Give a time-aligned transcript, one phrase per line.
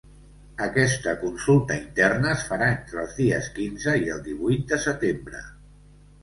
[0.67, 5.45] Aquesta consulta interna es farà entre els dies quinze i el divuit de setembre.